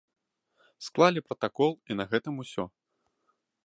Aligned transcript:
Склалі 0.85 1.23
пратакол, 1.27 1.71
і 1.89 2.01
на 2.01 2.05
гэтым 2.15 2.35
усё. 2.47 2.63